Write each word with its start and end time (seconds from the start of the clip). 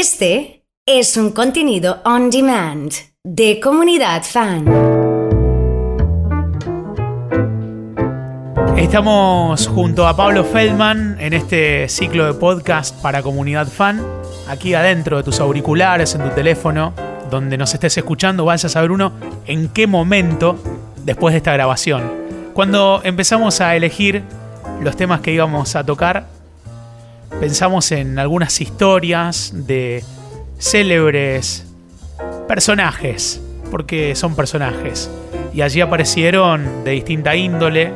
Este 0.00 0.64
es 0.86 1.18
un 1.18 1.32
contenido 1.32 2.00
on 2.06 2.30
demand 2.30 2.90
de 3.22 3.60
comunidad 3.60 4.22
fan. 4.22 4.64
Estamos 8.78 9.66
junto 9.66 10.08
a 10.08 10.16
Pablo 10.16 10.42
Feldman 10.42 11.18
en 11.20 11.34
este 11.34 11.86
ciclo 11.90 12.24
de 12.24 12.32
podcast 12.32 12.98
para 13.02 13.22
comunidad 13.22 13.66
fan, 13.66 14.02
aquí 14.48 14.72
adentro 14.72 15.18
de 15.18 15.22
tus 15.22 15.38
auriculares, 15.38 16.14
en 16.14 16.22
tu 16.22 16.30
teléfono, 16.30 16.94
donde 17.30 17.58
nos 17.58 17.74
estés 17.74 17.98
escuchando, 17.98 18.46
vayas 18.46 18.64
a 18.64 18.68
saber 18.70 18.92
uno 18.92 19.12
en 19.44 19.68
qué 19.68 19.86
momento 19.86 20.56
después 21.04 21.34
de 21.34 21.38
esta 21.38 21.52
grabación. 21.52 22.10
Cuando 22.54 23.02
empezamos 23.04 23.60
a 23.60 23.76
elegir 23.76 24.22
los 24.80 24.96
temas 24.96 25.20
que 25.20 25.30
íbamos 25.34 25.76
a 25.76 25.84
tocar, 25.84 26.39
pensamos 27.38 27.92
en 27.92 28.18
algunas 28.18 28.60
historias 28.60 29.52
de 29.54 30.02
célebres 30.58 31.64
personajes, 32.48 33.40
porque 33.70 34.14
son 34.16 34.34
personajes. 34.34 35.10
Y 35.54 35.62
allí 35.62 35.80
aparecieron 35.80 36.84
de 36.84 36.92
distinta 36.92 37.36
índole, 37.36 37.92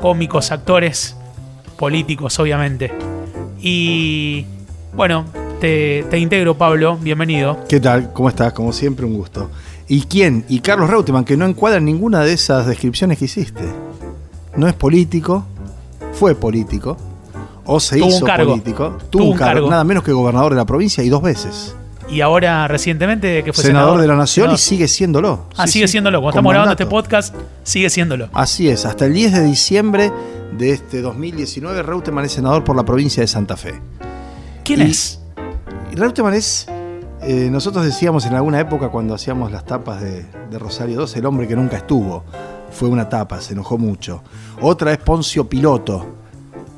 cómicos, 0.00 0.50
actores, 0.50 1.16
políticos, 1.78 2.38
obviamente. 2.38 2.92
Y 3.60 4.46
bueno, 4.94 5.24
te, 5.60 6.04
te 6.10 6.18
integro, 6.18 6.56
Pablo, 6.56 6.96
bienvenido. 6.96 7.64
¿Qué 7.68 7.80
tal? 7.80 8.12
¿Cómo 8.12 8.28
estás? 8.28 8.52
Como 8.52 8.72
siempre, 8.72 9.06
un 9.06 9.14
gusto. 9.14 9.50
¿Y 9.88 10.02
quién? 10.02 10.44
Y 10.48 10.60
Carlos 10.60 10.90
Reutemann, 10.90 11.24
que 11.24 11.36
no 11.36 11.46
encuadra 11.46 11.78
en 11.78 11.84
ninguna 11.84 12.22
de 12.22 12.32
esas 12.32 12.66
descripciones 12.66 13.18
que 13.18 13.26
hiciste. 13.26 13.62
No 14.56 14.66
es 14.66 14.74
político, 14.74 15.44
fue 16.12 16.34
político, 16.34 16.96
o 17.66 17.80
se 17.80 17.96
Tuvo 17.96 18.06
un 18.06 18.12
hizo 18.12 18.24
cargo. 18.26 18.50
político, 18.52 18.96
Tuvo 19.10 19.24
un 19.30 19.36
cargo. 19.36 19.68
nada 19.70 19.84
menos 19.84 20.02
que 20.04 20.12
gobernador 20.12 20.52
de 20.52 20.56
la 20.56 20.64
provincia 20.64 21.02
y 21.04 21.08
dos 21.08 21.22
veces. 21.22 21.74
Y 22.08 22.20
ahora 22.20 22.68
recientemente 22.68 23.42
que 23.42 23.52
fue 23.52 23.64
senador, 23.64 24.00
de 24.00 24.06
la 24.06 24.14
Nación 24.14 24.44
Senador. 24.44 24.54
y 24.54 24.62
sigue 24.62 24.86
siéndolo. 24.88 25.46
Ah, 25.56 25.66
Sí, 25.66 25.72
sigue 25.74 25.88
sí, 25.88 25.92
siéndolo. 25.92 26.18
Cuando 26.20 26.30
estamos 26.38 26.50
grabando 26.52 26.72
este 26.72 26.86
podcast, 26.86 27.34
sigue 27.64 27.90
siéndolo. 27.90 28.28
Así 28.32 28.68
es, 28.68 28.86
hasta 28.86 29.06
el 29.06 29.12
10 29.12 29.32
de 29.32 29.42
diciembre 29.42 30.12
de 30.56 30.70
este 30.70 31.00
2019, 31.02 31.82
Reutemann 31.82 32.24
es 32.24 32.32
senador 32.32 32.62
por 32.62 32.76
la 32.76 32.84
provincia 32.84 33.22
de 33.22 33.26
Santa 33.26 33.56
Fe. 33.56 33.80
¿Quién 34.64 34.82
Y- 34.82 34.90
es? 34.92 35.20
Reutemann 35.92 36.34
es, 36.34 36.66
eh, 37.22 37.48
nosotros 37.50 37.84
decíamos 37.84 38.24
en 38.26 38.34
alguna 38.34 38.60
época 38.60 38.88
cuando 38.90 39.14
hacíamos 39.14 39.50
las 39.50 39.64
tapas 39.64 40.00
de, 40.00 40.26
de 40.50 40.58
Rosario 40.60 40.96
2, 40.98 41.16
el 41.16 41.26
hombre 41.26 41.48
que 41.48 41.56
nunca 41.56 41.76
estuvo. 41.76 42.22
Fue 42.70 42.88
una 42.88 43.08
tapa, 43.08 43.40
se 43.40 43.54
enojó 43.54 43.78
mucho. 43.78 44.22
Otra 44.60 44.92
es 44.92 44.98
Poncio 44.98 45.48
Piloto, 45.48 46.06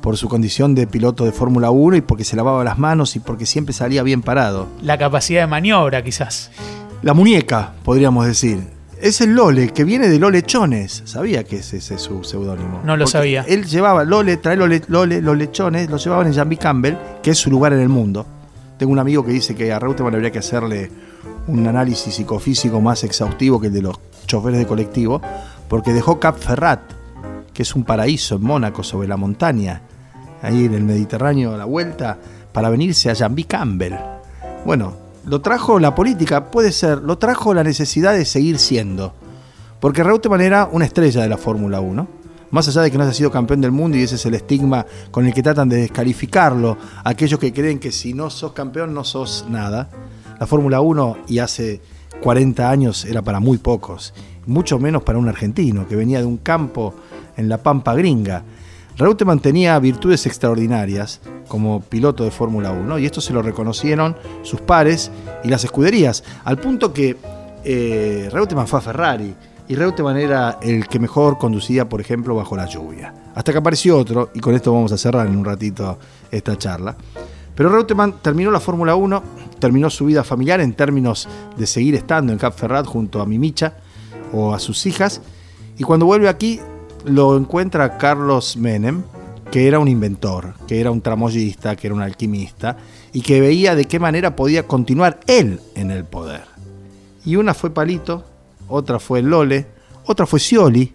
por 0.01 0.17
su 0.17 0.29
condición 0.29 0.75
de 0.75 0.87
piloto 0.87 1.25
de 1.25 1.31
Fórmula 1.31 1.71
1 1.71 1.97
y 1.97 2.01
porque 2.01 2.23
se 2.23 2.35
lavaba 2.35 2.63
las 2.63 2.77
manos 2.77 3.15
y 3.15 3.19
porque 3.19 3.45
siempre 3.45 3.73
salía 3.73 4.03
bien 4.03 4.21
parado. 4.21 4.67
La 4.81 4.97
capacidad 4.97 5.41
de 5.41 5.47
maniobra, 5.47 6.03
quizás. 6.03 6.51
La 7.01 7.13
muñeca, 7.13 7.73
podríamos 7.83 8.25
decir. 8.25 8.59
Es 9.01 9.21
el 9.21 9.33
Lole, 9.33 9.69
que 9.69 9.85
viene 9.85 10.09
de 10.09 10.19
Lole 10.19 10.43
Chones. 10.43 11.03
Sabía 11.05 11.45
que 11.45 11.57
ese, 11.57 11.77
ese 11.77 11.95
es 11.95 12.01
su 12.01 12.23
seudónimo. 12.25 12.81
No 12.83 12.97
lo 12.97 13.05
Porque 13.05 13.11
sabía. 13.11 13.45
Él 13.47 13.65
llevaba 13.65 14.03
Lole, 14.03 14.35
trae 14.37 14.57
Lole, 14.57 14.81
Lole, 14.87 15.21
los 15.21 15.37
lechones, 15.37 15.89
los 15.89 16.03
llevaban 16.03 16.27
en 16.27 16.33
Jambi 16.33 16.57
Campbell, 16.57 16.95
que 17.23 17.31
es 17.31 17.37
su 17.37 17.49
lugar 17.49 17.71
en 17.71 17.79
el 17.79 17.87
mundo. 17.87 18.25
Tengo 18.77 18.91
un 18.91 18.99
amigo 18.99 19.25
que 19.25 19.31
dice 19.31 19.55
que 19.55 19.71
a 19.71 19.79
Reutemann 19.79 20.15
habría 20.15 20.31
que 20.31 20.39
hacerle 20.39 20.91
un 21.47 21.65
análisis 21.67 22.13
psicofísico 22.13 22.81
más 22.81 23.03
exhaustivo 23.03 23.59
que 23.59 23.67
el 23.67 23.73
de 23.73 23.81
los 23.81 23.99
choferes 24.25 24.59
de 24.59 24.67
colectivo, 24.67 25.21
porque 25.67 25.93
dejó 25.93 26.19
Cap 26.19 26.37
Ferrat, 26.37 26.81
que 27.53 27.63
es 27.63 27.75
un 27.75 27.83
paraíso 27.83 28.35
en 28.35 28.43
Mónaco, 28.43 28.83
sobre 28.83 29.07
la 29.07 29.17
montaña, 29.17 29.81
ahí 30.41 30.65
en 30.65 30.73
el 30.73 30.83
Mediterráneo 30.83 31.53
a 31.53 31.57
la 31.57 31.65
vuelta, 31.65 32.17
para 32.51 32.69
venirse 32.69 33.09
a 33.09 33.15
Jambi 33.15 33.43
Campbell. 33.43 33.95
Bueno, 34.65 34.93
lo 35.25 35.41
trajo 35.41 35.79
la 35.79 35.95
política, 35.95 36.51
puede 36.51 36.71
ser, 36.71 36.99
lo 36.99 37.17
trajo 37.17 37.53
la 37.53 37.63
necesidad 37.63 38.13
de 38.13 38.25
seguir 38.25 38.59
siendo. 38.59 39.13
Porque 39.79 40.03
Reutemann 40.03 40.41
era 40.41 40.67
una 40.71 40.85
estrella 40.85 41.21
de 41.21 41.29
la 41.29 41.37
Fórmula 41.37 41.79
1. 41.79 42.07
Más 42.51 42.67
allá 42.67 42.81
de 42.81 42.91
que 42.91 42.97
no 42.97 43.03
haya 43.03 43.13
sido 43.13 43.31
campeón 43.31 43.61
del 43.61 43.71
mundo 43.71 43.95
y 43.95 44.01
ese 44.01 44.15
es 44.15 44.25
el 44.25 44.33
estigma 44.33 44.85
con 45.11 45.27
el 45.27 45.33
que 45.33 45.43
tratan 45.43 45.69
de 45.69 45.77
descalificarlo, 45.77 46.77
aquellos 47.03 47.39
que 47.39 47.53
creen 47.53 47.79
que 47.79 47.91
si 47.91 48.13
no 48.13 48.29
sos 48.31 48.53
campeón 48.53 48.93
no 48.93 49.03
sos 49.03 49.45
nada. 49.47 49.89
La 50.39 50.47
Fórmula 50.47 50.81
1 50.81 51.17
y 51.27 51.39
hace 51.39 51.79
40 52.21 52.69
años 52.69 53.05
era 53.05 53.21
para 53.21 53.39
muy 53.39 53.59
pocos, 53.59 54.13
mucho 54.47 54.79
menos 54.79 55.03
para 55.03 55.19
un 55.19 55.29
argentino 55.29 55.87
que 55.87 55.95
venía 55.95 56.19
de 56.19 56.25
un 56.25 56.37
campo 56.37 56.95
en 57.37 57.49
la 57.49 57.59
Pampa 57.59 57.93
Gringa. 57.93 58.43
Reutemann 58.97 59.39
tenía 59.39 59.79
virtudes 59.79 60.25
extraordinarias 60.25 61.21
como 61.47 61.81
piloto 61.81 62.23
de 62.23 62.31
Fórmula 62.31 62.71
1 62.71 62.99
y 62.99 63.05
esto 63.05 63.21
se 63.21 63.33
lo 63.33 63.41
reconocieron 63.41 64.15
sus 64.43 64.61
pares 64.61 65.11
y 65.43 65.47
las 65.47 65.63
escuderías, 65.63 66.23
al 66.43 66.57
punto 66.57 66.93
que 66.93 67.17
eh, 67.63 68.29
Reutemann 68.31 68.67
fue 68.67 68.79
a 68.79 68.81
Ferrari 68.81 69.33
y 69.69 69.75
Reutemann 69.75 70.17
era 70.17 70.57
el 70.61 70.87
que 70.87 70.99
mejor 70.99 71.37
conducía, 71.37 71.87
por 71.87 72.01
ejemplo, 72.01 72.33
bajo 72.33 72.57
la 72.57 72.65
lluvia. 72.65 73.13
Hasta 73.35 73.51
que 73.51 73.59
apareció 73.59 73.99
otro, 73.99 74.31
y 74.33 74.39
con 74.39 74.55
esto 74.55 74.73
vamos 74.73 74.91
a 74.91 74.97
cerrar 74.97 75.27
en 75.27 75.37
un 75.37 75.45
ratito 75.45 75.99
esta 76.31 76.57
charla. 76.57 76.97
Pero 77.53 77.69
Reutemann 77.69 78.15
terminó 78.21 78.49
la 78.49 78.59
Fórmula 78.59 78.95
1, 78.95 79.23
terminó 79.59 79.91
su 79.91 80.05
vida 80.05 80.23
familiar 80.23 80.59
en 80.59 80.73
términos 80.73 81.29
de 81.55 81.67
seguir 81.67 81.93
estando 81.93 82.33
en 82.33 82.39
Cap 82.39 82.55
Ferrat 82.55 82.87
junto 82.87 83.21
a 83.21 83.27
Mimicha 83.27 83.73
o 84.33 84.55
a 84.55 84.59
sus 84.59 84.87
hijas, 84.87 85.21
y 85.77 85.83
cuando 85.83 86.07
vuelve 86.07 86.29
aquí 86.29 86.59
lo 87.05 87.37
encuentra 87.37 87.97
Carlos 87.97 88.57
Menem, 88.57 89.03
que 89.51 89.67
era 89.67 89.79
un 89.79 89.87
inventor, 89.87 90.53
que 90.67 90.79
era 90.79 90.91
un 90.91 91.01
tramoyista, 91.01 91.75
que 91.75 91.87
era 91.87 91.95
un 91.95 92.01
alquimista, 92.01 92.77
y 93.13 93.21
que 93.21 93.41
veía 93.41 93.75
de 93.75 93.85
qué 93.85 93.99
manera 93.99 94.35
podía 94.35 94.67
continuar 94.67 95.19
él 95.27 95.59
en 95.75 95.91
el 95.91 96.05
poder. 96.05 96.43
Y 97.25 97.35
una 97.35 97.53
fue 97.53 97.73
Palito, 97.73 98.23
otra 98.67 98.99
fue 98.99 99.21
Lole, 99.21 99.65
otra 100.05 100.25
fue 100.25 100.39
Scioli, 100.39 100.93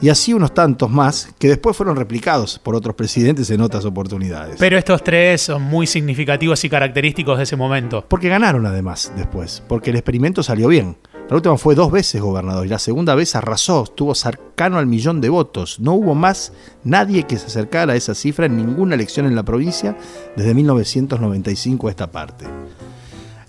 y 0.00 0.10
así 0.10 0.34
unos 0.34 0.52
tantos 0.52 0.90
más 0.90 1.30
que 1.38 1.48
después 1.48 1.76
fueron 1.76 1.96
replicados 1.96 2.58
por 2.58 2.74
otros 2.74 2.94
presidentes 2.94 3.50
en 3.50 3.62
otras 3.62 3.84
oportunidades. 3.84 4.56
Pero 4.58 4.76
estos 4.76 5.02
tres 5.02 5.42
son 5.42 5.62
muy 5.62 5.86
significativos 5.86 6.62
y 6.64 6.68
característicos 6.68 7.38
de 7.38 7.44
ese 7.44 7.56
momento. 7.56 8.04
Porque 8.06 8.28
ganaron 8.28 8.66
además 8.66 9.12
después, 9.16 9.62
porque 9.66 9.90
el 9.90 9.96
experimento 9.96 10.42
salió 10.42 10.68
bien. 10.68 10.96
Reutemann 11.28 11.58
fue 11.58 11.74
dos 11.74 11.90
veces 11.90 12.20
gobernador 12.20 12.66
y 12.66 12.68
la 12.68 12.78
segunda 12.78 13.16
vez 13.16 13.34
arrasó, 13.34 13.82
estuvo 13.82 14.14
cercano 14.14 14.78
al 14.78 14.86
millón 14.86 15.20
de 15.20 15.28
votos. 15.28 15.80
No 15.80 15.94
hubo 15.94 16.14
más 16.14 16.52
nadie 16.84 17.24
que 17.24 17.36
se 17.36 17.46
acercara 17.46 17.94
a 17.94 17.96
esa 17.96 18.14
cifra 18.14 18.46
en 18.46 18.56
ninguna 18.56 18.94
elección 18.94 19.26
en 19.26 19.34
la 19.34 19.42
provincia 19.42 19.96
desde 20.36 20.54
1995 20.54 21.88
a 21.88 21.90
esta 21.90 22.12
parte. 22.12 22.46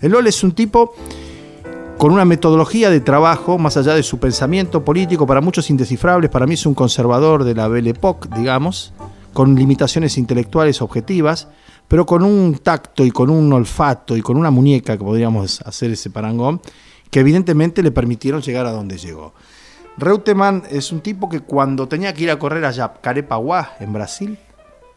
El 0.01 0.11
Lole 0.11 0.29
es 0.29 0.43
un 0.43 0.53
tipo 0.53 0.95
con 1.99 2.11
una 2.11 2.25
metodología 2.25 2.89
de 2.89 2.99
trabajo, 2.99 3.57
más 3.59 3.77
allá 3.77 3.93
de 3.93 4.03
su 4.03 4.19
pensamiento 4.19 4.83
político, 4.83 5.25
para 5.25 5.41
muchos 5.41 5.69
indescifrables, 5.69 6.29
para 6.29 6.45
mí 6.45 6.53
es 6.55 6.65
un 6.65 6.75
conservador 6.75 7.43
de 7.43 7.55
la 7.55 7.67
Belle 7.67 7.91
Époque, 7.91 8.29
digamos, 8.35 8.93
con 9.33 9.55
limitaciones 9.55 10.17
intelectuales 10.17 10.81
objetivas, 10.81 11.47
pero 11.87 12.05
con 12.05 12.23
un 12.23 12.59
tacto 12.59 13.03
y 13.05 13.11
con 13.11 13.29
un 13.29 13.51
olfato 13.53 14.15
y 14.15 14.21
con 14.21 14.37
una 14.37 14.51
muñeca, 14.51 14.97
que 14.97 15.03
podríamos 15.03 15.61
hacer 15.61 15.91
ese 15.91 16.11
parangón, 16.11 16.61
que 17.11 17.19
evidentemente 17.19 17.81
le 17.83 17.91
permitieron 17.91 18.41
llegar 18.41 18.65
a 18.65 18.71
donde 18.71 18.97
llegó. 18.97 19.33
Reutemann 19.97 20.63
es 20.69 20.91
un 20.91 21.01
tipo 21.01 21.27
que 21.29 21.39
cuando 21.39 21.87
tenía 21.87 22.13
que 22.13 22.23
ir 22.23 22.31
a 22.31 22.37
correr 22.39 22.63
a 22.65 22.73
Jacarepaguá, 22.73 23.75
en 23.79 23.93
Brasil, 23.93 24.37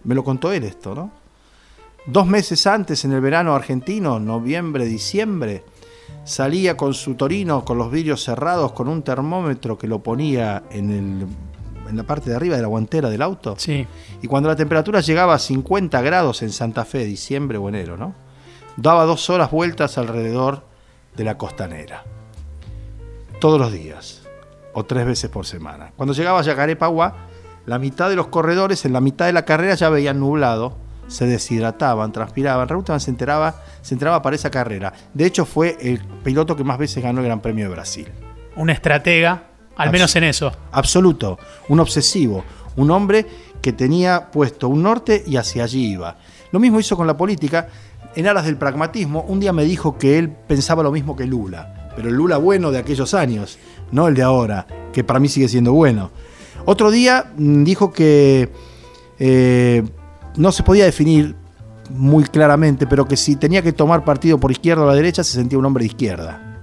me 0.04 0.14
lo 0.14 0.24
contó 0.24 0.52
él 0.52 0.64
esto, 0.64 0.94
¿no? 0.94 1.10
Dos 2.06 2.26
meses 2.26 2.66
antes, 2.66 3.04
en 3.04 3.12
el 3.12 3.20
verano 3.20 3.54
argentino, 3.54 4.18
noviembre, 4.18 4.84
diciembre, 4.86 5.64
salía 6.24 6.76
con 6.76 6.94
su 6.94 7.14
torino, 7.14 7.64
con 7.64 7.78
los 7.78 7.90
vidrios 7.90 8.24
cerrados, 8.24 8.72
con 8.72 8.88
un 8.88 9.02
termómetro 9.02 9.78
que 9.78 9.86
lo 9.86 10.02
ponía 10.02 10.62
en, 10.70 10.90
el- 10.90 11.26
en 11.88 11.96
la 11.96 12.02
parte 12.04 12.30
de 12.30 12.36
arriba 12.36 12.56
de 12.56 12.62
la 12.62 12.68
guantera 12.68 13.10
del 13.10 13.22
auto. 13.22 13.54
Sí. 13.58 13.86
Y 14.22 14.26
cuando 14.26 14.48
la 14.48 14.56
temperatura 14.56 15.00
llegaba 15.00 15.34
a 15.34 15.38
50 15.38 16.00
grados 16.02 16.42
en 16.42 16.50
Santa 16.52 16.84
Fe, 16.84 17.04
diciembre 17.04 17.58
o 17.58 17.68
enero, 17.68 17.96
¿no? 17.96 18.14
Daba 18.76 19.04
dos 19.04 19.28
horas 19.30 19.50
vueltas 19.50 19.98
alrededor 19.98 20.62
de 21.16 21.24
la 21.24 21.36
costanera. 21.38 22.04
Todos 23.40 23.58
los 23.58 23.72
días. 23.72 24.22
O 24.72 24.84
tres 24.84 25.04
veces 25.04 25.28
por 25.30 25.46
semana. 25.46 25.92
Cuando 25.96 26.14
llegaba 26.14 26.38
a 26.40 26.42
Yacarepaguá, 26.42 27.14
la 27.66 27.78
mitad 27.78 28.08
de 28.08 28.16
los 28.16 28.28
corredores 28.28 28.84
en 28.84 28.92
la 28.92 29.00
mitad 29.00 29.26
de 29.26 29.32
la 29.32 29.44
carrera 29.44 29.74
ya 29.74 29.88
veían 29.88 30.20
nublado, 30.20 30.76
se 31.08 31.26
deshidrataban, 31.26 32.12
transpiraban. 32.12 32.68
Reutemann 32.68 33.00
se 33.00 33.10
enteraba, 33.10 33.62
se 33.82 33.94
enteraba 33.94 34.22
para 34.22 34.36
esa 34.36 34.50
carrera. 34.50 34.92
De 35.12 35.26
hecho, 35.26 35.44
fue 35.44 35.76
el 35.80 35.98
piloto 36.22 36.54
que 36.54 36.62
más 36.62 36.78
veces 36.78 37.02
ganó 37.02 37.18
el 37.20 37.26
Gran 37.26 37.40
Premio 37.40 37.64
de 37.68 37.74
Brasil. 37.74 38.08
Un 38.54 38.70
estratega, 38.70 39.42
al 39.76 39.88
Abs- 39.88 39.92
menos 39.92 40.14
en 40.16 40.24
eso. 40.24 40.52
absoluto, 40.70 41.36
un 41.68 41.80
obsesivo, 41.80 42.44
un 42.76 42.92
hombre 42.92 43.26
que 43.60 43.72
tenía 43.72 44.30
puesto 44.30 44.68
un 44.68 44.84
norte 44.84 45.24
y 45.26 45.36
hacia 45.36 45.64
allí 45.64 45.92
iba. 45.92 46.16
Lo 46.52 46.60
mismo 46.60 46.78
hizo 46.78 46.96
con 46.96 47.06
la 47.08 47.16
política, 47.16 47.68
en 48.14 48.26
aras 48.26 48.44
del 48.44 48.56
pragmatismo, 48.56 49.22
un 49.22 49.40
día 49.40 49.52
me 49.52 49.64
dijo 49.64 49.98
que 49.98 50.18
él 50.18 50.30
pensaba 50.30 50.82
lo 50.82 50.92
mismo 50.92 51.16
que 51.16 51.26
Lula, 51.26 51.90
pero 51.96 52.08
el 52.08 52.14
Lula 52.14 52.38
bueno 52.38 52.70
de 52.70 52.78
aquellos 52.78 53.14
años, 53.14 53.58
no 53.92 54.08
el 54.08 54.14
de 54.14 54.22
ahora, 54.22 54.66
que 54.92 55.04
para 55.04 55.20
mí 55.20 55.28
sigue 55.28 55.48
siendo 55.48 55.72
bueno. 55.72 56.10
Otro 56.64 56.90
día 56.90 57.32
mm, 57.36 57.64
dijo 57.64 57.92
que 57.92 58.50
eh, 59.18 59.82
no 60.36 60.52
se 60.52 60.62
podía 60.62 60.84
definir 60.84 61.36
muy 61.90 62.24
claramente, 62.24 62.86
pero 62.86 63.06
que 63.06 63.16
si 63.16 63.36
tenía 63.36 63.62
que 63.62 63.72
tomar 63.72 64.04
partido 64.04 64.38
por 64.38 64.50
izquierda 64.50 64.82
o 64.82 64.86
la 64.86 64.94
derecha 64.94 65.24
se 65.24 65.32
sentía 65.32 65.58
un 65.58 65.64
hombre 65.64 65.82
de 65.82 65.88
izquierda. 65.88 66.62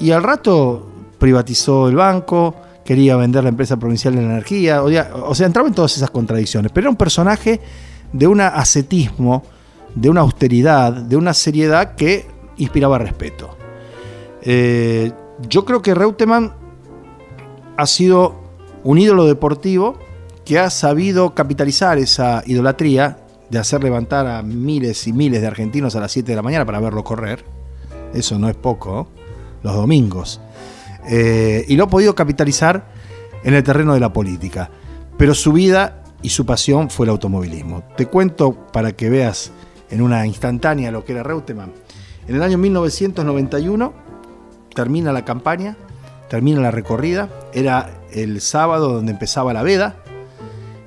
Y 0.00 0.10
al 0.10 0.22
rato 0.22 0.90
privatizó 1.18 1.88
el 1.88 1.96
banco, 1.96 2.54
quería 2.84 3.16
vender 3.16 3.42
la 3.42 3.48
empresa 3.48 3.78
provincial 3.78 4.14
de 4.14 4.22
la 4.22 4.28
energía, 4.28 4.82
o 4.82 5.34
sea, 5.34 5.46
entraba 5.46 5.68
en 5.68 5.74
todas 5.74 5.96
esas 5.96 6.10
contradicciones, 6.10 6.70
pero 6.72 6.84
era 6.84 6.90
un 6.90 6.96
personaje 6.96 7.60
de 8.12 8.26
un 8.26 8.40
ascetismo, 8.40 9.42
de 9.94 10.10
una 10.10 10.22
austeridad, 10.22 10.92
de 10.92 11.16
una 11.16 11.34
seriedad 11.34 11.94
que 11.94 12.26
inspiraba 12.56 12.98
respeto. 12.98 13.56
Eh, 14.42 15.12
yo 15.48 15.64
creo 15.64 15.82
que 15.82 15.94
Reutemann 15.94 16.52
ha 17.76 17.86
sido 17.86 18.34
un 18.82 18.98
ídolo 18.98 19.26
deportivo 19.26 19.98
que 20.44 20.58
ha 20.58 20.70
sabido 20.70 21.34
capitalizar 21.34 21.98
esa 21.98 22.42
idolatría 22.46 23.18
de 23.48 23.58
hacer 23.58 23.82
levantar 23.82 24.26
a 24.26 24.42
miles 24.42 25.06
y 25.06 25.12
miles 25.12 25.40
de 25.40 25.46
argentinos 25.46 25.96
a 25.96 26.00
las 26.00 26.12
7 26.12 26.32
de 26.32 26.36
la 26.36 26.42
mañana 26.42 26.66
para 26.66 26.80
verlo 26.80 27.02
correr. 27.02 27.44
Eso 28.12 28.38
no 28.38 28.48
es 28.48 28.56
poco, 28.56 29.08
los 29.62 29.74
domingos. 29.74 30.40
Eh, 31.08 31.64
y 31.68 31.76
lo 31.76 31.84
ha 31.84 31.88
podido 31.88 32.14
capitalizar 32.14 32.86
en 33.42 33.54
el 33.54 33.62
terreno 33.62 33.94
de 33.94 34.00
la 34.00 34.12
política. 34.12 34.70
Pero 35.16 35.34
su 35.34 35.52
vida 35.52 36.02
y 36.22 36.30
su 36.30 36.46
pasión 36.46 36.90
fue 36.90 37.06
el 37.06 37.10
automovilismo. 37.10 37.84
Te 37.96 38.06
cuento 38.06 38.52
para 38.72 38.92
que 38.92 39.10
veas 39.10 39.52
en 39.90 40.02
una 40.02 40.26
instantánea 40.26 40.90
lo 40.90 41.04
que 41.04 41.12
era 41.12 41.22
Reutemann. 41.22 41.72
En 42.26 42.36
el 42.36 42.42
año 42.42 42.58
1991 42.58 43.92
termina 44.74 45.12
la 45.12 45.24
campaña, 45.24 45.76
termina 46.28 46.60
la 46.60 46.70
recorrida, 46.70 47.28
era 47.52 48.00
el 48.12 48.40
sábado 48.40 48.92
donde 48.92 49.12
empezaba 49.12 49.52
la 49.52 49.62
veda, 49.62 49.96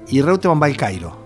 y 0.08 0.22
Reutemann 0.22 0.62
va 0.62 0.68
al 0.68 0.78
Cairo, 0.78 1.18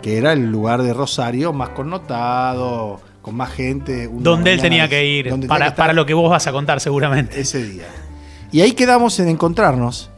que 0.00 0.18
era 0.18 0.32
el 0.32 0.50
lugar 0.50 0.82
de 0.82 0.94
Rosario 0.94 1.52
más 1.52 1.70
connotado, 1.70 3.00
con 3.22 3.36
más 3.36 3.52
gente. 3.52 4.10
Donde 4.12 4.52
él 4.52 4.60
tenía 4.60 4.88
que 4.88 5.06
ir, 5.06 5.46
para, 5.46 5.74
para 5.74 5.92
lo 5.92 6.04
que 6.04 6.14
vos 6.14 6.30
vas 6.30 6.46
a 6.46 6.52
contar 6.52 6.80
seguramente. 6.80 7.40
Ese 7.40 7.62
día. 7.62 7.86
Y 8.50 8.60
ahí 8.60 8.72
quedamos 8.72 9.18
en 9.20 9.28
encontrarnos, 9.28 10.10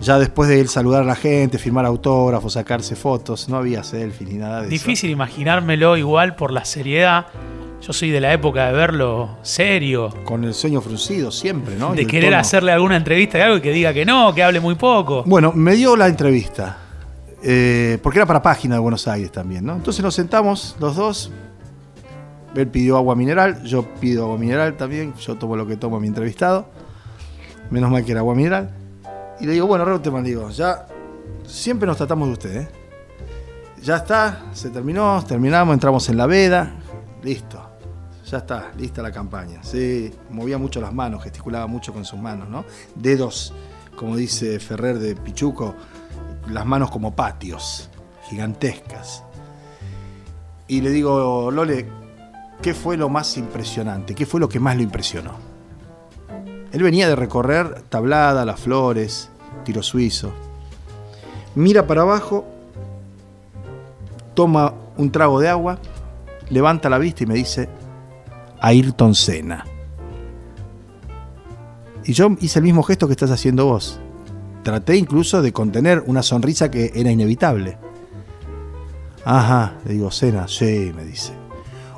ya 0.00 0.18
después 0.18 0.48
de 0.48 0.60
él 0.60 0.68
saludar 0.68 1.02
a 1.02 1.06
la 1.06 1.16
gente, 1.16 1.58
firmar 1.58 1.86
autógrafos, 1.86 2.54
sacarse 2.54 2.96
fotos, 2.96 3.48
no 3.48 3.56
había 3.56 3.82
selfie 3.82 4.26
ni 4.26 4.34
nada 4.34 4.60
de 4.60 4.66
eso. 4.66 4.70
Difícil 4.70 5.10
imaginármelo 5.10 5.96
igual 5.96 6.36
por 6.36 6.52
la 6.52 6.64
seriedad 6.64 7.26
yo 7.80 7.92
soy 7.92 8.10
de 8.10 8.20
la 8.20 8.32
época 8.32 8.66
de 8.66 8.72
verlo 8.72 9.36
serio. 9.42 10.10
Con 10.24 10.44
el 10.44 10.54
sueño 10.54 10.80
fruncido 10.80 11.30
siempre, 11.30 11.76
¿no? 11.76 11.94
De 11.94 12.06
querer 12.06 12.34
hacerle 12.34 12.72
alguna 12.72 12.96
entrevista 12.96 13.38
de 13.38 13.44
algo 13.44 13.58
y 13.58 13.60
que 13.60 13.70
diga 13.70 13.92
que 13.92 14.04
no, 14.04 14.34
que 14.34 14.42
hable 14.42 14.60
muy 14.60 14.74
poco. 14.74 15.22
Bueno, 15.24 15.52
me 15.52 15.74
dio 15.74 15.96
la 15.96 16.08
entrevista. 16.08 16.78
Eh, 17.42 17.98
porque 18.02 18.18
era 18.18 18.26
para 18.26 18.42
página 18.42 18.74
de 18.74 18.80
Buenos 18.80 19.06
Aires 19.06 19.30
también, 19.30 19.64
¿no? 19.64 19.76
Entonces 19.76 20.02
nos 20.02 20.14
sentamos 20.14 20.74
los 20.80 20.96
dos. 20.96 21.30
Él 22.56 22.66
pidió 22.66 22.96
agua 22.96 23.14
mineral, 23.14 23.62
yo 23.62 23.84
pido 24.00 24.24
agua 24.24 24.38
mineral 24.38 24.76
también. 24.76 25.14
Yo 25.20 25.36
tomo 25.36 25.54
lo 25.54 25.66
que 25.66 25.76
tomo 25.76 26.00
mi 26.00 26.08
entrevistado. 26.08 26.68
Menos 27.70 27.90
mal 27.90 28.04
que 28.04 28.12
era 28.12 28.20
agua 28.20 28.34
mineral. 28.34 28.70
Y 29.40 29.46
le 29.46 29.52
digo, 29.52 29.66
bueno, 29.66 29.84
Reutemann, 29.84 30.24
digo, 30.24 30.50
ya 30.50 30.86
siempre 31.46 31.86
nos 31.86 31.96
tratamos 31.96 32.28
de 32.28 32.32
usted, 32.32 32.56
¿eh? 32.56 32.68
Ya 33.82 33.96
está, 33.96 34.46
se 34.52 34.70
terminó, 34.70 35.22
terminamos, 35.24 35.74
entramos 35.74 36.08
en 36.08 36.16
la 36.16 36.26
veda, 36.26 36.74
listo 37.22 37.66
ya 38.30 38.38
está, 38.38 38.72
lista 38.76 39.02
la 39.02 39.12
campaña. 39.12 39.62
Sí, 39.62 40.12
movía 40.30 40.58
mucho 40.58 40.80
las 40.80 40.92
manos, 40.92 41.22
gesticulaba 41.22 41.66
mucho 41.66 41.92
con 41.92 42.04
sus 42.04 42.18
manos, 42.18 42.48
¿no? 42.48 42.64
Dedos, 42.94 43.52
como 43.96 44.16
dice 44.16 44.58
Ferrer 44.58 44.98
de 44.98 45.14
Pichuco, 45.14 45.74
las 46.50 46.66
manos 46.66 46.90
como 46.90 47.14
patios, 47.14 47.88
gigantescas. 48.28 49.22
Y 50.66 50.80
le 50.80 50.90
digo, 50.90 51.50
Lole, 51.52 51.88
¿qué 52.60 52.74
fue 52.74 52.96
lo 52.96 53.08
más 53.08 53.36
impresionante? 53.36 54.14
¿Qué 54.14 54.26
fue 54.26 54.40
lo 54.40 54.48
que 54.48 54.58
más 54.58 54.76
lo 54.76 54.82
impresionó? 54.82 55.45
Él 56.76 56.82
venía 56.82 57.08
de 57.08 57.16
recorrer 57.16 57.84
Tablada, 57.88 58.44
Las 58.44 58.60
Flores, 58.60 59.30
Tiro 59.64 59.82
Suizo. 59.82 60.30
Mira 61.54 61.86
para 61.86 62.02
abajo, 62.02 62.44
toma 64.34 64.74
un 64.98 65.10
trago 65.10 65.40
de 65.40 65.48
agua, 65.48 65.78
levanta 66.50 66.90
la 66.90 66.98
vista 66.98 67.24
y 67.24 67.26
me 67.28 67.32
dice, 67.32 67.70
Ayrton 68.60 69.14
Senna. 69.14 69.64
Y 72.04 72.12
yo 72.12 72.28
hice 72.40 72.58
el 72.58 72.66
mismo 72.66 72.82
gesto 72.82 73.06
que 73.06 73.14
estás 73.14 73.30
haciendo 73.30 73.64
vos. 73.64 73.98
Traté 74.62 74.98
incluso 74.98 75.40
de 75.40 75.54
contener 75.54 76.04
una 76.06 76.22
sonrisa 76.22 76.70
que 76.70 76.92
era 76.94 77.10
inevitable. 77.10 77.78
Ajá, 79.24 79.78
le 79.86 79.94
digo, 79.94 80.10
Senna, 80.10 80.46
sí, 80.46 80.92
me 80.94 81.06
dice. 81.06 81.32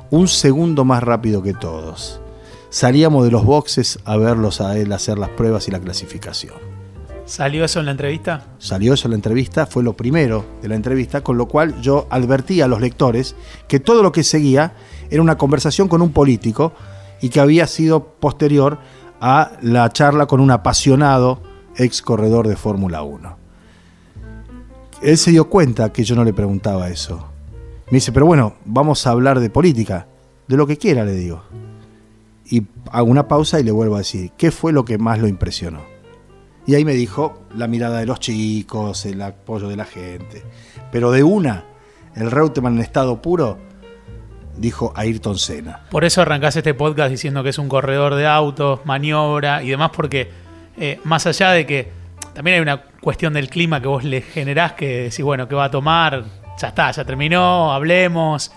Un 0.09 0.29
segundo 0.29 0.85
más 0.85 1.03
rápido 1.03 1.43
que 1.43 1.53
todos. 1.53 2.21
Salíamos 2.69 3.25
de 3.25 3.31
los 3.31 3.45
boxes 3.45 3.97
a 4.05 4.15
verlos 4.17 4.61
a 4.61 4.77
él 4.77 4.91
hacer 4.93 5.17
las 5.17 5.29
pruebas 5.29 5.67
y 5.67 5.71
la 5.71 5.79
clasificación. 5.79 6.53
¿Salió 7.25 7.65
eso 7.65 7.79
en 7.79 7.85
la 7.85 7.91
entrevista? 7.91 8.45
Salió 8.59 8.93
eso 8.93 9.07
en 9.07 9.11
la 9.11 9.15
entrevista, 9.15 9.65
fue 9.65 9.83
lo 9.83 9.93
primero 9.93 10.45
de 10.61 10.67
la 10.67 10.75
entrevista, 10.75 11.21
con 11.21 11.37
lo 11.37 11.47
cual 11.47 11.81
yo 11.81 12.07
advertí 12.11 12.61
a 12.61 12.67
los 12.67 12.79
lectores 12.79 13.35
que 13.67 13.79
todo 13.79 14.03
lo 14.03 14.11
que 14.11 14.23
seguía 14.23 14.73
era 15.09 15.21
una 15.21 15.37
conversación 15.37 15.87
con 15.87 16.01
un 16.01 16.11
político 16.11 16.73
y 17.21 17.29
que 17.29 17.39
había 17.39 17.65
sido 17.65 18.03
posterior 18.03 18.77
a 19.19 19.53
la 19.61 19.89
charla 19.89 20.27
con 20.27 20.39
un 20.39 20.51
apasionado 20.51 21.41
ex 21.75 22.01
corredor 22.03 22.47
de 22.47 22.55
Fórmula 22.55 23.01
1. 23.01 23.37
Él 25.01 25.17
se 25.17 25.31
dio 25.31 25.49
cuenta 25.49 25.91
que 25.91 26.03
yo 26.03 26.15
no 26.15 26.23
le 26.23 26.33
preguntaba 26.33 26.89
eso. 26.89 27.29
Me 27.87 27.97
dice, 27.97 28.11
pero 28.11 28.27
bueno, 28.27 28.55
vamos 28.65 29.07
a 29.07 29.11
hablar 29.11 29.39
de 29.39 29.49
política, 29.49 30.07
de 30.47 30.57
lo 30.57 30.67
que 30.67 30.77
quiera, 30.77 31.03
le 31.03 31.13
digo. 31.13 31.43
Y 32.49 32.63
hago 32.91 33.09
una 33.09 33.27
pausa 33.27 33.59
y 33.59 33.63
le 33.63 33.71
vuelvo 33.71 33.95
a 33.95 33.99
decir, 33.99 34.31
¿qué 34.37 34.51
fue 34.51 34.73
lo 34.73 34.83
que 34.83 34.97
más 34.97 35.19
lo 35.19 35.27
impresionó? 35.27 35.83
Y 36.65 36.75
ahí 36.75 36.83
me 36.85 36.93
dijo 36.93 37.43
la 37.55 37.67
mirada 37.67 37.99
de 37.99 38.05
los 38.05 38.19
chicos, 38.19 39.05
el 39.05 39.21
apoyo 39.21 39.67
de 39.69 39.75
la 39.75 39.85
gente. 39.85 40.43
Pero 40.91 41.11
de 41.11 41.23
una, 41.23 41.65
el 42.15 42.31
Reutemann 42.31 42.75
en 42.75 42.81
estado 42.81 43.21
puro, 43.21 43.57
dijo 44.57 44.91
Ayrton 44.95 45.37
Senna. 45.37 45.85
Por 45.89 46.05
eso 46.05 46.21
arrancás 46.21 46.55
este 46.55 46.73
podcast 46.73 47.11
diciendo 47.11 47.43
que 47.43 47.49
es 47.49 47.57
un 47.57 47.69
corredor 47.69 48.15
de 48.15 48.27
autos, 48.27 48.81
maniobra 48.85 49.63
y 49.63 49.69
demás, 49.69 49.91
porque 49.95 50.29
eh, 50.77 50.99
más 51.03 51.25
allá 51.27 51.51
de 51.51 51.65
que 51.65 51.91
también 52.33 52.55
hay 52.55 52.61
una 52.61 52.83
cuestión 53.01 53.33
del 53.33 53.49
clima 53.49 53.81
que 53.81 53.87
vos 53.87 54.03
le 54.03 54.21
generás 54.21 54.73
que 54.73 55.03
decís, 55.03 55.23
bueno, 55.23 55.47
¿qué 55.47 55.55
va 55.55 55.65
a 55.65 55.71
tomar? 55.71 56.23
Ya 56.59 56.67
está, 56.69 56.91
ya 56.91 57.05
terminó, 57.05 57.71
hablemos. 57.71 58.51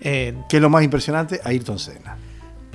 Eh, 0.00 0.34
¿Qué 0.48 0.56
es 0.56 0.62
lo 0.62 0.70
más 0.70 0.82
impresionante? 0.82 1.40
Ayrton 1.42 1.78
Senna. 1.78 2.16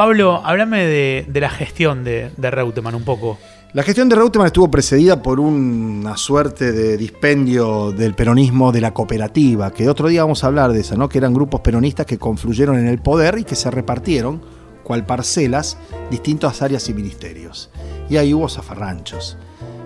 Pablo, 0.01 0.42
háblame 0.44 0.88
de, 0.88 1.39
la 1.39 1.50
gestión 1.51 2.03
de, 2.03 2.31
de 2.36 2.50
Reutemann 2.50 2.96
un 2.96 3.03
poco. 3.03 3.38
La 3.74 3.84
gestión 3.84 4.10
de 4.10 4.15
Reutemann 4.15 4.48
estuvo 4.48 4.72
precedida 4.72 5.22
por 5.22 5.39
una 5.39 6.17
suerte 6.17 6.72
de 6.72 6.98
dispendio 6.98 7.91
del 7.91 8.15
peronismo 8.15 8.72
de 8.72 8.81
la 8.81 8.96
cooperativa, 8.96 9.70
que 9.70 9.88
otro 9.88 10.08
día 10.08 10.24
vamos 10.24 10.43
a 10.43 10.48
hablar 10.48 10.74
de 10.74 10.79
eso, 10.79 10.98
¿no? 10.98 11.08
que 11.08 11.20
eran 11.20 11.36
grupos 11.36 11.62
peronistas 11.62 12.08
que 12.08 12.17
confluyeron 12.17 12.79
en 12.79 12.88
el 12.88 12.98
poder 12.98 13.38
y 13.38 13.43
que 13.43 13.53
se 13.53 13.70
repartieron, 13.70 14.41
cual 14.84 15.05
parcelas, 15.05 15.77
distintas 16.10 16.63
áreas 16.63 16.89
y 16.89 16.96
ministerios. 16.96 17.70
Y 18.10 18.17
ahí 18.17 18.34
hubo 18.34 18.50
zafarranchos. 18.50 19.38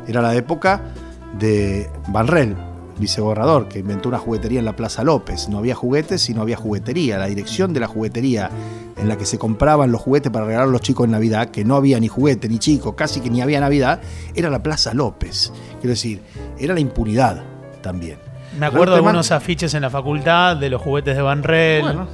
Era 0.08 0.22
la 0.22 0.34
época 0.34 0.94
de 1.38 1.90
Banrel, 2.08 2.56
vicegobernador, 2.98 3.68
que 3.68 3.80
inventó 3.80 4.08
una 4.08 4.20
juguetería 4.20 4.60
en 4.60 4.66
la 4.66 4.78
Plaza 4.78 5.04
López. 5.04 5.50
No 5.50 5.58
había 5.58 5.76
juguetes 5.76 6.30
y 6.30 6.34
no 6.34 6.42
había 6.42 6.56
juguetería. 6.56 7.18
La 7.18 7.26
dirección 7.26 7.74
de 7.74 7.82
la 7.82 7.88
juguetería 7.88 8.50
en 8.98 9.10
la 9.10 9.18
que 9.18 9.26
se 9.26 9.38
compraban 9.38 9.92
los 9.92 10.02
juguetes 10.02 10.32
para 10.32 10.46
regalar 10.46 10.68
a 10.68 10.72
los 10.72 10.82
chicos 10.82 11.06
en 11.06 11.12
Navidad, 11.12 11.50
que 11.50 11.66
no 11.66 11.76
había 11.76 12.00
ni 12.00 12.08
juguete 12.08 12.48
ni 12.48 12.60
chico, 12.60 12.96
casi 12.96 13.20
que 13.20 13.30
ni 13.30 13.42
había 13.42 13.60
Navidad, 13.60 14.02
era 14.34 14.50
la 14.50 14.64
Plaza 14.64 14.94
López. 14.94 15.52
Quiero 15.82 15.90
decir, 15.90 16.22
era 16.58 16.74
la 16.74 16.80
impunidad 16.80 17.44
también. 17.82 18.18
Me 18.58 18.68
acuerdo 18.68 18.94
de 18.94 18.98
algunos 18.98 19.32
afiches 19.32 19.74
en 19.74 19.82
la 19.82 19.90
facultad 19.90 20.56
de 20.56 20.70
los 20.70 20.82
juguetes 20.82 21.16
de 21.16 21.22
Banrel. 21.22 21.82
Bueno, 21.82 22.08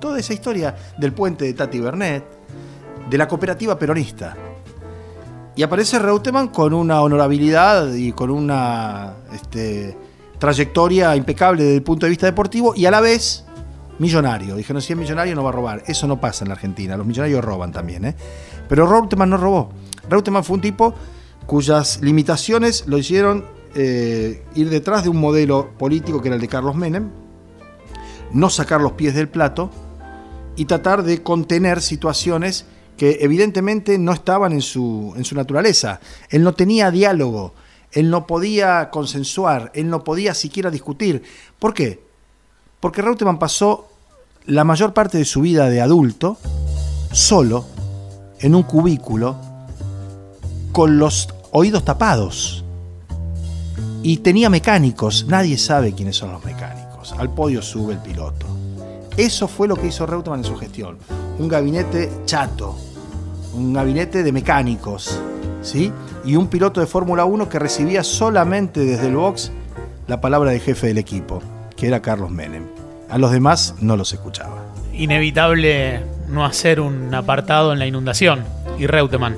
toda 0.00 0.18
esa 0.18 0.32
historia 0.32 0.74
del 0.96 1.12
puente 1.12 1.44
de 1.44 1.52
Tati 1.52 1.80
Bernet, 1.80 2.24
de 3.10 3.18
la 3.18 3.28
cooperativa 3.28 3.78
peronista. 3.78 4.34
Y 5.54 5.62
aparece 5.62 5.98
Reutemann 5.98 6.48
con 6.48 6.72
una 6.72 7.02
honorabilidad 7.02 7.92
y 7.92 8.12
con 8.12 8.30
una 8.30 9.12
este, 9.34 9.96
trayectoria 10.38 11.14
impecable 11.14 11.62
desde 11.62 11.76
el 11.76 11.82
punto 11.82 12.06
de 12.06 12.10
vista 12.10 12.26
deportivo 12.26 12.72
y 12.74 12.86
a 12.86 12.90
la 12.90 13.02
vez 13.02 13.44
millonario. 13.98 14.56
Dijeron, 14.56 14.82
si 14.82 14.92
es 14.92 14.98
millonario 14.98 15.34
no 15.34 15.42
va 15.42 15.50
a 15.50 15.52
robar. 15.52 15.82
Eso 15.86 16.06
no 16.06 16.20
pasa 16.20 16.44
en 16.44 16.48
la 16.48 16.54
Argentina. 16.54 16.96
Los 16.96 17.06
millonarios 17.06 17.44
roban 17.44 17.72
también. 17.72 18.04
¿eh? 18.04 18.16
Pero 18.68 18.86
Reutemann 18.86 19.30
no 19.30 19.36
robó. 19.36 19.70
Reutemann 20.08 20.44
fue 20.44 20.54
un 20.56 20.62
tipo 20.62 20.94
cuyas 21.46 22.00
limitaciones 22.02 22.84
lo 22.86 22.98
hicieron 22.98 23.44
eh, 23.74 24.44
ir 24.54 24.70
detrás 24.70 25.02
de 25.02 25.08
un 25.08 25.18
modelo 25.18 25.70
político 25.78 26.20
que 26.20 26.28
era 26.28 26.34
el 26.34 26.40
de 26.40 26.48
Carlos 26.48 26.76
Menem, 26.76 27.10
no 28.32 28.50
sacar 28.50 28.80
los 28.80 28.92
pies 28.92 29.14
del 29.14 29.28
plato 29.28 29.70
y 30.56 30.66
tratar 30.66 31.02
de 31.02 31.22
contener 31.22 31.80
situaciones 31.80 32.66
que 32.96 33.18
evidentemente 33.20 33.98
no 33.98 34.12
estaban 34.12 34.52
en 34.52 34.60
su, 34.60 35.14
en 35.16 35.24
su 35.24 35.34
naturaleza. 35.34 36.00
Él 36.28 36.42
no 36.42 36.52
tenía 36.54 36.90
diálogo, 36.90 37.54
él 37.90 38.10
no 38.10 38.26
podía 38.26 38.90
consensuar, 38.90 39.72
él 39.74 39.88
no 39.88 40.04
podía 40.04 40.34
siquiera 40.34 40.70
discutir. 40.70 41.22
¿Por 41.58 41.74
qué? 41.74 42.11
Porque 42.82 43.00
Reutemann 43.00 43.38
pasó 43.38 43.86
la 44.44 44.64
mayor 44.64 44.92
parte 44.92 45.16
de 45.16 45.24
su 45.24 45.42
vida 45.42 45.70
de 45.70 45.80
adulto 45.80 46.36
solo, 47.12 47.64
en 48.40 48.56
un 48.56 48.64
cubículo, 48.64 49.36
con 50.72 50.98
los 50.98 51.28
oídos 51.52 51.84
tapados. 51.84 52.64
Y 54.02 54.16
tenía 54.16 54.50
mecánicos, 54.50 55.26
nadie 55.28 55.58
sabe 55.58 55.92
quiénes 55.92 56.16
son 56.16 56.32
los 56.32 56.44
mecánicos. 56.44 57.12
Al 57.12 57.32
podio 57.32 57.62
sube 57.62 57.92
el 57.92 58.00
piloto. 58.00 58.46
Eso 59.16 59.46
fue 59.46 59.68
lo 59.68 59.76
que 59.76 59.86
hizo 59.86 60.04
Reutemann 60.04 60.40
en 60.40 60.44
su 60.44 60.56
gestión. 60.56 60.98
Un 61.38 61.46
gabinete 61.46 62.10
chato, 62.24 62.76
un 63.54 63.72
gabinete 63.72 64.24
de 64.24 64.32
mecánicos, 64.32 65.20
¿sí? 65.60 65.92
Y 66.24 66.34
un 66.34 66.48
piloto 66.48 66.80
de 66.80 66.88
Fórmula 66.88 67.26
1 67.26 67.48
que 67.48 67.60
recibía 67.60 68.02
solamente 68.02 68.80
desde 68.80 69.06
el 69.06 69.14
box 69.14 69.52
la 70.08 70.20
palabra 70.20 70.50
del 70.50 70.60
jefe 70.60 70.88
del 70.88 70.98
equipo, 70.98 71.40
que 71.82 71.88
era 71.88 72.00
Carlos 72.00 72.30
Menem. 72.30 72.62
A 73.10 73.18
los 73.18 73.32
demás 73.32 73.74
no 73.80 73.96
los 73.96 74.12
escuchaba. 74.12 74.62
Inevitable 74.92 76.00
no 76.28 76.44
hacer 76.44 76.78
un 76.78 77.12
apartado 77.12 77.72
en 77.72 77.80
la 77.80 77.88
inundación. 77.88 78.44
Y 78.78 78.86
Reutemann. 78.86 79.34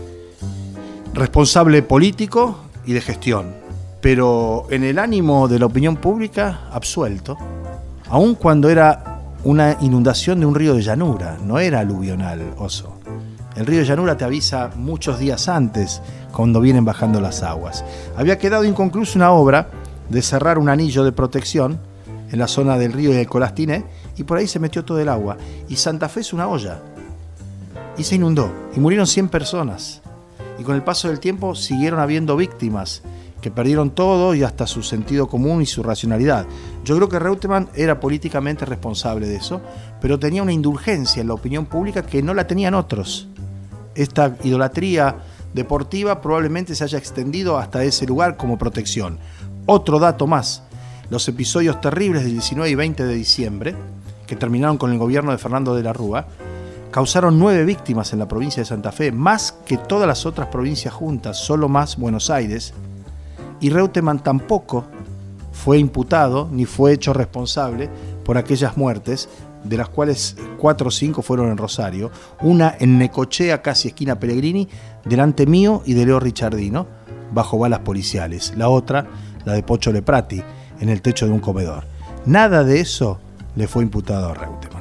Responsable 1.14 1.82
político 1.82 2.58
y 2.84 2.92
de 2.92 3.00
gestión, 3.00 3.54
pero 4.02 4.66
en 4.68 4.84
el 4.84 4.98
ánimo 4.98 5.48
de 5.48 5.58
la 5.58 5.64
opinión 5.64 5.96
pública, 5.96 6.68
absuelto, 6.70 7.38
aun 8.10 8.34
cuando 8.34 8.68
era 8.68 9.22
una 9.44 9.78
inundación 9.80 10.38
de 10.38 10.44
un 10.44 10.54
río 10.54 10.74
de 10.74 10.82
llanura, 10.82 11.38
no 11.42 11.58
era 11.58 11.80
aluvional, 11.80 12.42
oso. 12.58 12.98
El 13.56 13.64
río 13.64 13.78
de 13.78 13.86
llanura 13.86 14.18
te 14.18 14.24
avisa 14.26 14.70
muchos 14.76 15.18
días 15.18 15.48
antes, 15.48 16.02
cuando 16.30 16.60
vienen 16.60 16.84
bajando 16.84 17.22
las 17.22 17.42
aguas. 17.42 17.86
Había 18.18 18.36
quedado 18.36 18.64
inconclusa 18.64 19.16
una 19.16 19.30
obra 19.30 19.70
de 20.10 20.20
cerrar 20.20 20.58
un 20.58 20.68
anillo 20.68 21.04
de 21.04 21.12
protección 21.12 21.80
en 22.34 22.40
la 22.40 22.48
zona 22.48 22.76
del 22.76 22.92
río 22.92 23.12
y 23.12 23.14
del 23.14 23.28
Colastiné, 23.28 23.84
y 24.16 24.24
por 24.24 24.38
ahí 24.38 24.48
se 24.48 24.58
metió 24.58 24.84
todo 24.84 24.98
el 24.98 25.08
agua. 25.08 25.36
Y 25.68 25.76
Santa 25.76 26.08
Fe 26.08 26.18
es 26.18 26.32
una 26.32 26.48
olla. 26.48 26.82
Y 27.96 28.02
se 28.02 28.16
inundó, 28.16 28.52
y 28.74 28.80
murieron 28.80 29.06
100 29.06 29.28
personas. 29.28 30.02
Y 30.58 30.64
con 30.64 30.74
el 30.74 30.82
paso 30.82 31.06
del 31.06 31.20
tiempo 31.20 31.54
siguieron 31.54 32.00
habiendo 32.00 32.36
víctimas 32.36 33.02
que 33.40 33.52
perdieron 33.52 33.90
todo 33.90 34.34
y 34.34 34.42
hasta 34.42 34.66
su 34.66 34.82
sentido 34.82 35.28
común 35.28 35.62
y 35.62 35.66
su 35.66 35.84
racionalidad. 35.84 36.44
Yo 36.84 36.96
creo 36.96 37.08
que 37.08 37.20
Reutemann 37.20 37.68
era 37.76 38.00
políticamente 38.00 38.64
responsable 38.64 39.28
de 39.28 39.36
eso, 39.36 39.60
pero 40.00 40.18
tenía 40.18 40.42
una 40.42 40.52
indulgencia 40.52 41.20
en 41.20 41.28
la 41.28 41.34
opinión 41.34 41.66
pública 41.66 42.02
que 42.02 42.20
no 42.20 42.34
la 42.34 42.48
tenían 42.48 42.74
otros. 42.74 43.28
Esta 43.94 44.36
idolatría 44.42 45.18
deportiva 45.52 46.20
probablemente 46.20 46.74
se 46.74 46.82
haya 46.82 46.98
extendido 46.98 47.58
hasta 47.58 47.84
ese 47.84 48.06
lugar 48.06 48.36
como 48.36 48.58
protección. 48.58 49.20
Otro 49.66 50.00
dato 50.00 50.26
más, 50.26 50.63
los 51.10 51.28
episodios 51.28 51.80
terribles 51.80 52.22
del 52.22 52.32
19 52.32 52.70
y 52.70 52.74
20 52.74 53.04
de 53.04 53.14
diciembre, 53.14 53.74
que 54.26 54.36
terminaron 54.36 54.78
con 54.78 54.92
el 54.92 54.98
gobierno 54.98 55.32
de 55.32 55.38
Fernando 55.38 55.74
de 55.74 55.82
la 55.82 55.92
Rúa, 55.92 56.26
causaron 56.90 57.38
nueve 57.38 57.64
víctimas 57.64 58.12
en 58.12 58.20
la 58.20 58.28
provincia 58.28 58.62
de 58.62 58.66
Santa 58.66 58.92
Fe, 58.92 59.12
más 59.12 59.52
que 59.66 59.76
todas 59.76 60.06
las 60.06 60.26
otras 60.26 60.48
provincias 60.48 60.94
juntas, 60.94 61.38
solo 61.38 61.68
más 61.68 61.96
Buenos 61.96 62.30
Aires, 62.30 62.72
y 63.60 63.70
Reutemann 63.70 64.22
tampoco 64.22 64.84
fue 65.52 65.78
imputado 65.78 66.48
ni 66.50 66.66
fue 66.66 66.92
hecho 66.92 67.12
responsable 67.12 67.88
por 68.24 68.38
aquellas 68.38 68.76
muertes, 68.76 69.28
de 69.64 69.76
las 69.78 69.88
cuales 69.88 70.36
cuatro 70.58 70.88
o 70.88 70.90
cinco 70.90 71.22
fueron 71.22 71.50
en 71.50 71.56
Rosario, 71.56 72.10
una 72.42 72.76
en 72.78 72.98
Necochea, 72.98 73.62
casi 73.62 73.88
esquina 73.88 74.20
Pellegrini, 74.20 74.68
delante 75.04 75.46
mío 75.46 75.82
y 75.86 75.94
de 75.94 76.06
Leo 76.06 76.20
Richardino, 76.20 76.86
bajo 77.32 77.58
balas 77.58 77.80
policiales, 77.80 78.52
la 78.56 78.68
otra, 78.68 79.06
la 79.44 79.54
de 79.54 79.62
Pocho 79.62 79.90
Leprati, 79.90 80.42
en 80.84 80.90
el 80.90 81.00
techo 81.00 81.26
de 81.26 81.32
un 81.32 81.40
comedor. 81.40 81.84
Nada 82.26 82.62
de 82.62 82.80
eso 82.80 83.18
le 83.56 83.66
fue 83.66 83.82
imputado 83.82 84.28
a 84.28 84.34
Reutemann. 84.34 84.73